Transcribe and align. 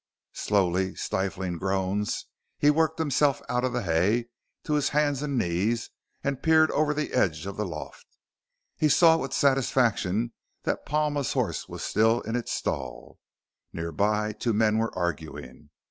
Slowly, 0.33 0.95
stifling 0.95 1.59
groans, 1.59 2.25
he 2.57 2.71
worked 2.71 2.97
himself 2.97 3.39
out 3.47 3.63
of 3.63 3.71
the 3.71 3.83
hay 3.83 4.29
to 4.63 4.73
his 4.73 4.89
hands 4.89 5.21
and 5.21 5.37
knees 5.37 5.91
and 6.23 6.41
peered 6.41 6.71
over 6.71 6.91
the 6.91 7.13
edge 7.13 7.45
of 7.45 7.55
the 7.55 7.67
loft. 7.67 8.07
He 8.75 8.89
saw 8.89 9.17
with 9.17 9.31
satisfaction 9.31 10.33
that 10.63 10.87
Palma's 10.87 11.33
horse 11.33 11.69
was 11.69 11.83
still 11.83 12.21
in 12.21 12.35
its 12.35 12.51
stall. 12.51 13.19
Nearby, 13.73 14.33
two 14.33 14.53
men 14.53 14.79
were 14.79 14.91
arguing. 14.97 15.69